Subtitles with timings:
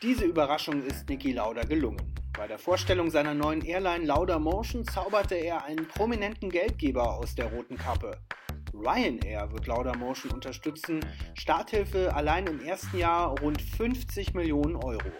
[0.00, 2.00] Diese Überraschung ist Niki Lauda gelungen.
[2.38, 7.46] Bei der Vorstellung seiner neuen Airline Lauda Motion zauberte er einen prominenten Geldgeber aus der
[7.52, 8.12] roten Kappe.
[8.72, 11.00] Ryanair wird Lauda Motion unterstützen.
[11.34, 15.10] Starthilfe allein im ersten Jahr rund 50 Millionen Euro.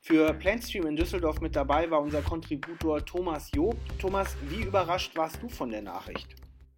[0.00, 3.76] Für Planstream in Düsseldorf mit dabei war unser Kontributor Thomas Job.
[4.00, 6.34] Thomas, wie überrascht warst du von der Nachricht?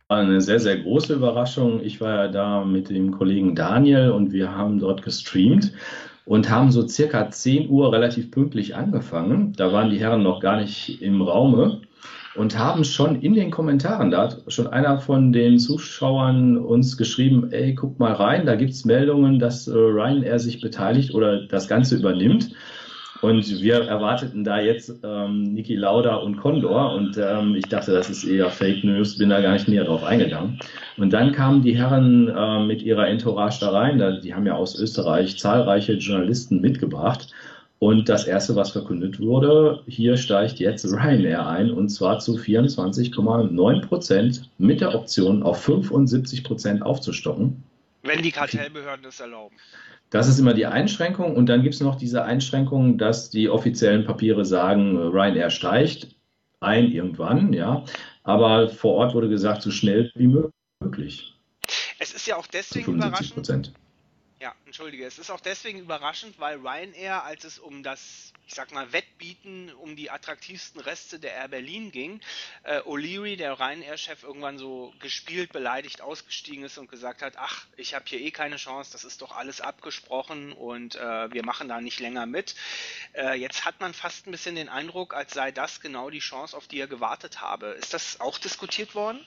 [0.08, 1.80] Eine sehr, sehr große Überraschung.
[1.82, 5.72] Ich war ja da mit dem Kollegen Daniel und wir haben dort gestreamt
[6.30, 9.52] und haben so circa 10 Uhr relativ pünktlich angefangen.
[9.56, 11.80] Da waren die Herren noch gar nicht im Raume
[12.36, 17.50] und haben schon in den Kommentaren, da hat schon einer von den Zuschauern uns geschrieben,
[17.50, 21.66] ey, guck mal rein, da gibt es Meldungen, dass äh, Ryanair sich beteiligt oder das
[21.66, 22.50] Ganze übernimmt.
[23.22, 28.08] Und wir erwarteten da jetzt ähm, Niki Lauda und Condor und ähm, ich dachte, das
[28.08, 30.58] ist eher Fake News, bin da gar nicht näher drauf eingegangen.
[30.96, 34.78] Und dann kamen die Herren äh, mit ihrer Entourage da rein, die haben ja aus
[34.78, 37.32] Österreich zahlreiche Journalisten mitgebracht.
[37.78, 43.86] Und das erste, was verkündet wurde, hier steigt jetzt Ryanair ein und zwar zu 24,9
[43.86, 47.62] Prozent mit der Option auf 75 Prozent aufzustocken.
[48.02, 49.56] Wenn die Kartellbehörden das erlauben.
[50.10, 51.36] Das ist immer die Einschränkung.
[51.36, 56.16] Und dann gibt es noch diese Einschränkung, dass die offiziellen Papiere sagen, Ryanair steigt
[56.60, 57.84] ein irgendwann, ja.
[58.22, 60.36] Aber vor Ort wurde gesagt, so schnell wie
[60.82, 61.34] möglich.
[61.98, 63.72] Es ist ja auch deswegen überraschend.
[64.40, 65.04] Ja, entschuldige.
[65.04, 69.70] Es ist auch deswegen überraschend, weil Ryanair, als es um das ich sag mal, Wettbieten
[69.80, 72.20] um die attraktivsten Reste der Air Berlin ging,
[72.64, 77.94] äh, O'Leary, der Ryanair-Chef, irgendwann so gespielt, beleidigt ausgestiegen ist und gesagt hat, ach, ich
[77.94, 81.80] habe hier eh keine Chance, das ist doch alles abgesprochen und äh, wir machen da
[81.80, 82.56] nicht länger mit.
[83.12, 86.56] Äh, jetzt hat man fast ein bisschen den Eindruck, als sei das genau die Chance,
[86.56, 87.66] auf die er gewartet habe.
[87.78, 89.20] Ist das auch diskutiert worden?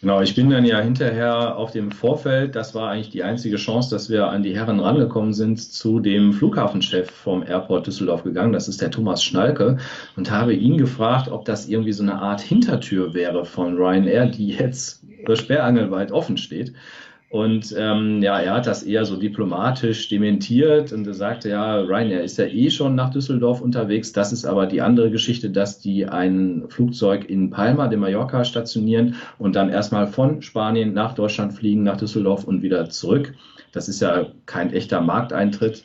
[0.00, 3.90] Genau, ich bin dann ja hinterher auf dem Vorfeld, das war eigentlich die einzige Chance,
[3.90, 8.68] dass wir an die Herren rangekommen sind, zu dem Flughafenchef vom Airport Düsseldorf gegangen, das
[8.68, 9.78] ist der Thomas Schnalke,
[10.16, 14.48] und habe ihn gefragt, ob das irgendwie so eine Art Hintertür wäre von Ryanair, die
[14.48, 15.04] jetzt
[15.34, 16.72] sperrangelweit offen steht.
[17.32, 22.22] Und ähm, ja, er hat das eher so diplomatisch dementiert und er sagte, ja, Ryanair
[22.22, 24.12] ist ja eh schon nach Düsseldorf unterwegs.
[24.12, 29.14] Das ist aber die andere Geschichte, dass die ein Flugzeug in Palma de Mallorca stationieren
[29.38, 33.32] und dann erstmal von Spanien nach Deutschland fliegen, nach Düsseldorf und wieder zurück.
[33.72, 35.84] Das ist ja kein echter Markteintritt,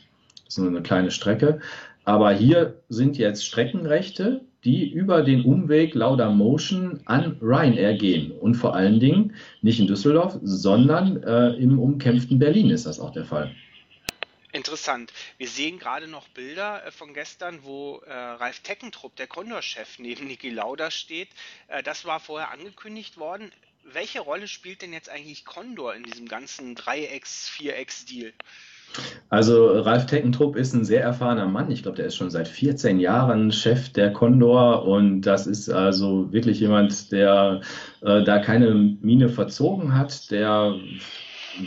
[0.50, 1.60] sondern eine kleine Strecke.
[2.04, 8.32] Aber hier sind jetzt Streckenrechte, die über den Umweg Lauda Motion an Ryanair gehen.
[8.32, 13.12] Und vor allen Dingen nicht in Düsseldorf, sondern äh, im umkämpften Berlin ist das auch
[13.12, 13.56] der Fall.
[14.54, 15.14] Interessant.
[15.38, 20.26] Wir sehen gerade noch Bilder äh, von gestern, wo äh, Ralf Teckentrupp, der Condor-Chef, neben
[20.28, 21.30] Niki Lauda steht.
[21.68, 23.52] Äh, das war vorher angekündigt worden.
[23.84, 28.34] Welche Rolle spielt denn jetzt eigentlich Condor in diesem ganzen Dreiecks-, Vierecks-Deal?
[29.30, 31.70] Also Ralf Teckentrupp ist ein sehr erfahrener Mann.
[31.70, 36.32] Ich glaube, der ist schon seit 14 Jahren Chef der Condor und das ist also
[36.32, 37.62] wirklich jemand, der
[38.02, 40.76] äh, da keine Mine verzogen hat, der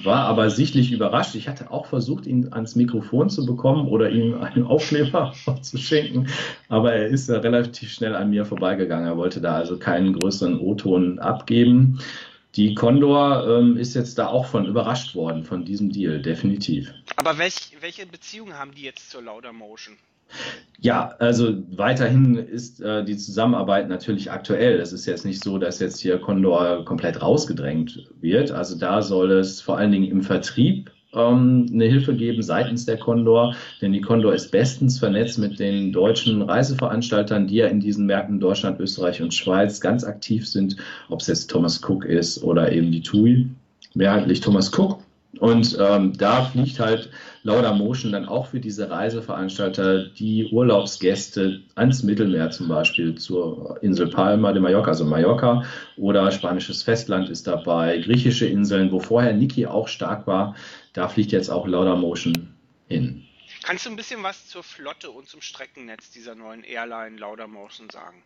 [0.04, 1.34] war aber sichtlich überrascht.
[1.34, 6.28] Ich hatte auch versucht, ihn ans Mikrofon zu bekommen oder ihm einen Aufkleber zu schenken,
[6.68, 9.06] aber er ist relativ schnell an mir vorbeigegangen.
[9.06, 11.98] Er wollte da also keinen größeren O-Ton abgeben.
[12.56, 16.92] Die Condor ähm, ist jetzt da auch von überrascht worden, von diesem Deal, definitiv.
[17.20, 19.98] Aber welch, welche Beziehungen haben die jetzt zur Lauder Motion?
[20.78, 24.80] Ja, also weiterhin ist äh, die Zusammenarbeit natürlich aktuell.
[24.80, 28.52] Es ist jetzt nicht so, dass jetzt hier Condor komplett rausgedrängt wird.
[28.52, 32.96] Also da soll es vor allen Dingen im Vertrieb ähm, eine Hilfe geben seitens der
[32.96, 38.06] Condor, denn die Condor ist bestens vernetzt mit den deutschen Reiseveranstaltern, die ja in diesen
[38.06, 40.78] Märkten Deutschland, Österreich und Schweiz ganz aktiv sind,
[41.10, 43.50] ob es jetzt Thomas Cook ist oder eben die TUI,
[43.92, 45.02] mehrheitlich Thomas Cook.
[45.38, 47.08] Und ähm, da fliegt halt
[47.44, 54.08] Lauda Motion dann auch für diese Reiseveranstalter die Urlaubsgäste ans Mittelmeer zum Beispiel zur Insel
[54.08, 55.62] Palma de Mallorca, also Mallorca
[55.96, 60.56] oder spanisches Festland ist dabei, griechische Inseln, wo vorher Niki auch stark war,
[60.94, 62.52] da fliegt jetzt auch Laudamotion
[62.88, 63.24] hin.
[63.62, 68.24] Kannst du ein bisschen was zur Flotte und zum Streckennetz dieser neuen Airline Laudamotion sagen?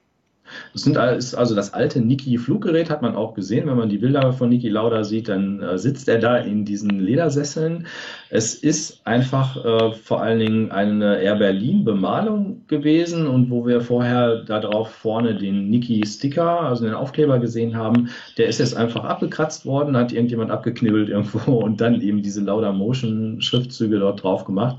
[0.72, 3.66] Das sind, ist also das alte Niki-Fluggerät, hat man auch gesehen.
[3.66, 7.00] Wenn man die Bilder von Niki Lauda sieht, dann äh, sitzt er da in diesen
[7.00, 7.86] Ledersesseln.
[8.28, 14.42] Es ist einfach äh, vor allen Dingen eine Air Berlin-Bemalung gewesen und wo wir vorher
[14.44, 19.96] darauf vorne den Niki-Sticker, also den Aufkleber gesehen haben, der ist jetzt einfach abgekratzt worden,
[19.96, 24.76] hat irgendjemand abgeknibbelt irgendwo und dann eben diese Lauda Motion-Schriftzüge dort drauf gemacht.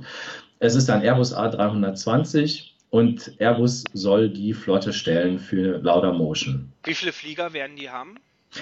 [0.59, 6.71] Es ist ein Airbus A320 und Airbus soll die Flotte stellen für Laudamotion.
[6.85, 8.15] Wie viele Flieger werden die haben?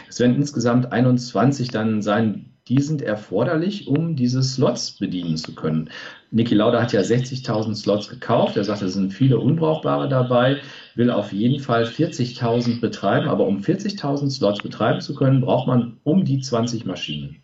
[0.09, 2.49] Es werden insgesamt 21 dann sein.
[2.67, 5.91] die sind erforderlich, um diese Slots bedienen zu können.
[6.31, 8.57] Niki Lauda hat ja 60.000 Slots gekauft.
[8.57, 10.61] Er sagt, es sind viele unbrauchbare dabei,
[10.95, 13.27] will auf jeden Fall 40.000 betreiben.
[13.27, 17.35] Aber um 40.000 Slots betreiben zu können, braucht man um die 20 Maschinen.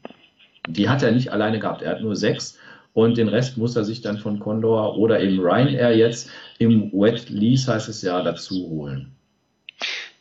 [0.67, 1.83] Die hat er nicht alleine gehabt.
[1.83, 2.57] Er hat nur sechs
[2.93, 7.29] und den Rest muss er sich dann von Condor oder eben Ryanair jetzt im Wet
[7.29, 9.15] Lease heißt es ja dazu holen.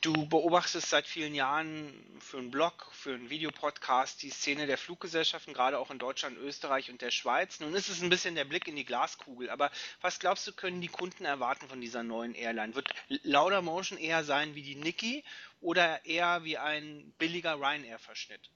[0.01, 5.55] Du beobachtest seit vielen Jahren für einen Blog, für einen Videopodcast die Szene der Fluggesellschaften,
[5.55, 7.59] gerade auch in Deutschland, Österreich und der Schweiz.
[7.59, 10.81] Nun ist es ein bisschen der Blick in die Glaskugel, aber was glaubst du, können
[10.81, 12.77] die Kunden erwarten von dieser neuen Airline?
[12.77, 12.95] Wird
[13.25, 15.25] Lauder Motion eher sein wie die Niki
[15.61, 18.51] oder eher wie ein billiger Ryanair-Verschnitt?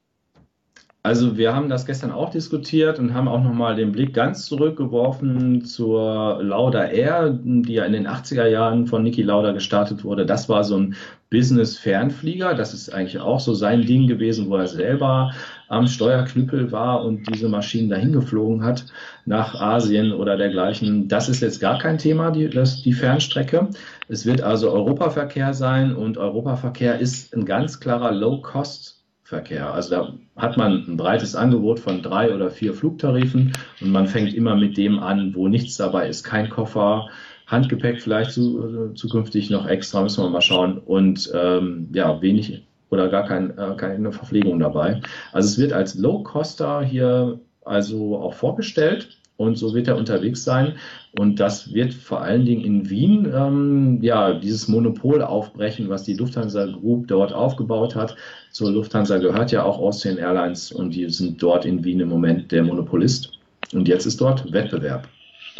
[1.04, 5.64] Also wir haben das gestern auch diskutiert und haben auch nochmal den Blick ganz zurückgeworfen
[5.64, 10.26] zur Lauda Air, die ja in den 80er Jahren von Niki Lauda gestartet wurde.
[10.26, 10.94] Das war so ein
[11.28, 12.54] Business-Fernflieger.
[12.54, 15.32] Das ist eigentlich auch so sein Ding gewesen, wo er selber
[15.66, 18.86] am Steuerknüppel war und diese Maschinen dahin geflogen hat
[19.24, 21.08] nach Asien oder dergleichen.
[21.08, 23.70] Das ist jetzt gar kein Thema, die, das, die Fernstrecke.
[24.06, 29.01] Es wird also Europaverkehr sein und Europaverkehr ist ein ganz klarer Low-Cost
[29.32, 29.72] Verkehr.
[29.72, 34.34] Also da hat man ein breites Angebot von drei oder vier Flugtarifen und man fängt
[34.34, 36.22] immer mit dem an, wo nichts dabei ist.
[36.22, 37.08] Kein Koffer,
[37.46, 40.76] Handgepäck vielleicht zu, äh, zukünftig noch extra, müssen wir mal schauen.
[40.76, 45.00] Und ähm, ja, wenig oder gar kein, äh, keine Verpflegung dabei.
[45.32, 50.74] Also es wird als Low-Coster hier also auch vorgestellt und so wird er unterwegs sein.
[51.18, 56.14] Und das wird vor allen Dingen in Wien ähm, ja dieses Monopol aufbrechen, was die
[56.14, 58.16] Lufthansa Group dort aufgebaut hat.
[58.50, 62.52] Zur Lufthansa gehört ja auch Austrian Airlines und die sind dort in Wien im Moment
[62.52, 63.32] der Monopolist.
[63.72, 65.08] Und jetzt ist dort Wettbewerb.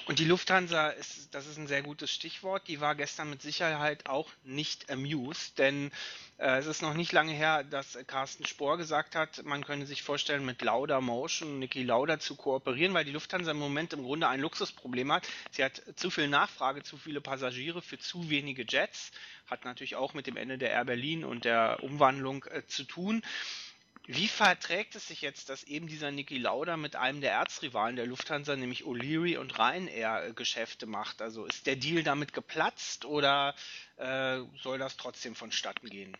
[0.06, 4.06] Und die Lufthansa ist, das ist ein sehr gutes Stichwort, die war gestern mit Sicherheit
[4.08, 5.92] auch nicht amused, denn
[6.38, 10.02] äh, es ist noch nicht lange her, dass Carsten Spohr gesagt hat, man könne sich
[10.02, 14.26] vorstellen, mit Lauda Motion, Niki Lauda zu kooperieren, weil die Lufthansa im Moment im Grunde
[14.26, 15.28] ein Luxusproblem hat.
[15.52, 19.12] Sie hat zu viel Nachfrage, zu viele Passagiere für zu wenige Jets,
[19.46, 23.22] hat natürlich auch mit dem Ende der Air Berlin und der Umwandlung äh, zu tun.
[24.06, 28.06] Wie verträgt es sich jetzt, dass eben dieser Niki Lauda mit einem der Erzrivalen der
[28.06, 31.22] Lufthansa, nämlich O'Leary und Ryanair, äh, Geschäfte macht?
[31.22, 33.54] Also ist der Deal damit geplatzt oder
[33.96, 36.16] äh, soll das trotzdem vonstatten gehen?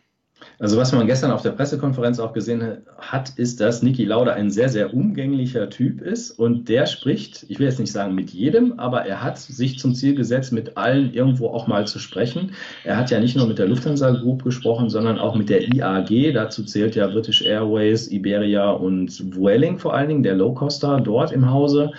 [0.59, 4.49] Also was man gestern auf der Pressekonferenz auch gesehen hat, ist, dass Niki Lauda ein
[4.49, 8.79] sehr, sehr umgänglicher Typ ist und der spricht, ich will jetzt nicht sagen mit jedem,
[8.79, 12.51] aber er hat sich zum Ziel gesetzt, mit allen irgendwo auch mal zu sprechen.
[12.83, 16.33] Er hat ja nicht nur mit der Lufthansa Group gesprochen, sondern auch mit der IAG.
[16.33, 21.49] Dazu zählt ja British Airways, Iberia und Vueling vor allen Dingen, der Low-Coster dort im
[21.49, 21.91] Hause.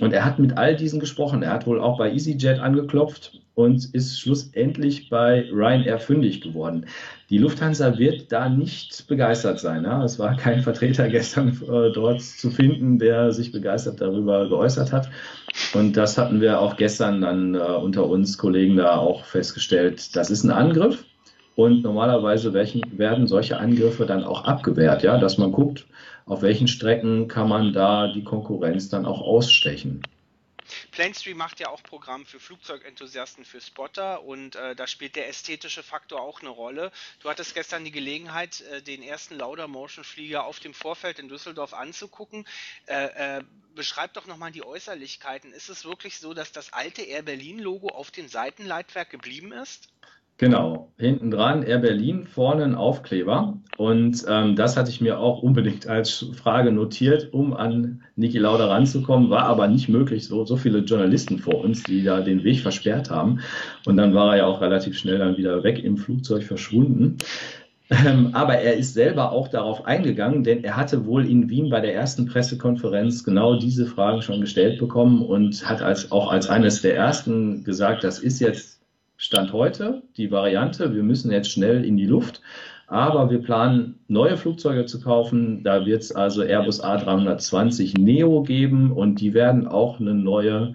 [0.00, 1.42] Und er hat mit all diesen gesprochen.
[1.42, 6.84] Er hat wohl auch bei EasyJet angeklopft und ist schlussendlich bei Ryanair fündig geworden.
[7.30, 9.84] Die Lufthansa wird da nicht begeistert sein.
[9.84, 10.04] Ja?
[10.04, 15.08] Es war kein Vertreter gestern äh, dort zu finden, der sich begeistert darüber geäußert hat.
[15.72, 20.14] Und das hatten wir auch gestern dann äh, unter uns Kollegen da auch festgestellt.
[20.14, 21.04] Das ist ein Angriff.
[21.54, 25.86] Und normalerweise werden solche Angriffe dann auch abgewehrt, ja, dass man guckt,
[26.26, 30.02] auf welchen Strecken kann man da die Konkurrenz dann auch ausstechen.
[30.90, 35.82] Planestream macht ja auch Programm für Flugzeugenthusiasten, für Spotter und äh, da spielt der ästhetische
[35.82, 36.92] Faktor auch eine Rolle.
[37.20, 41.28] Du hattest gestern die Gelegenheit, äh, den ersten Lauda Motion Flieger auf dem Vorfeld in
[41.28, 42.46] Düsseldorf anzugucken.
[42.86, 43.44] Äh, äh
[43.76, 45.52] beschreib doch nochmal die Äußerlichkeiten.
[45.52, 49.90] Ist es wirklich so, dass das alte Air Berlin Logo auf dem Seitenleitwerk geblieben ist?
[50.38, 53.58] Genau, hinten dran Air Berlin, vorne ein Aufkleber.
[53.78, 58.66] Und ähm, das hatte ich mir auch unbedingt als Frage notiert, um an Niki Lauda
[58.66, 59.30] ranzukommen.
[59.30, 63.10] War aber nicht möglich, so, so viele Journalisten vor uns, die da den Weg versperrt
[63.10, 63.40] haben.
[63.86, 67.16] Und dann war er ja auch relativ schnell dann wieder weg im Flugzeug verschwunden.
[67.88, 71.80] Ähm, aber er ist selber auch darauf eingegangen, denn er hatte wohl in Wien bei
[71.80, 76.82] der ersten Pressekonferenz genau diese Fragen schon gestellt bekommen und hat als, auch als eines
[76.82, 78.75] der ersten gesagt, das ist jetzt
[79.26, 82.40] Stand heute die Variante, wir müssen jetzt schnell in die Luft,
[82.86, 85.64] aber wir planen neue Flugzeuge zu kaufen.
[85.64, 90.74] Da wird es also Airbus A320 Neo geben und die werden auch eine neue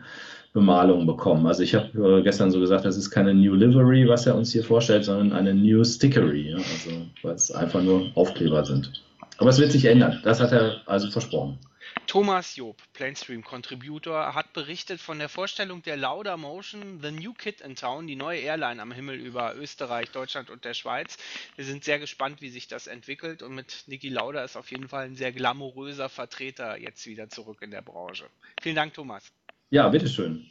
[0.52, 1.48] Bemalung bekommen.
[1.48, 4.52] Also ich habe äh, gestern so gesagt, das ist keine New Livery, was er uns
[4.52, 6.58] hier vorstellt, sondern eine New Stickery, ja?
[6.58, 6.90] also
[7.22, 8.92] weil es einfach nur Aufkleber sind.
[9.38, 10.20] Aber es wird sich ändern.
[10.26, 11.58] Das hat er also versprochen.
[12.08, 17.62] Thomas Job, Planestream Contributor, hat berichtet von der Vorstellung der Lauda Motion, The New Kid
[17.62, 21.18] in Town, die neue Airline am Himmel über Österreich, Deutschland und der Schweiz.
[21.56, 24.90] Wir sind sehr gespannt, wie sich das entwickelt und mit Niki Lauda ist auf jeden
[24.90, 28.26] Fall ein sehr glamouröser Vertreter jetzt wieder zurück in der Branche.
[28.62, 29.32] Vielen Dank, Thomas.
[29.70, 30.46] Ja, bitteschön.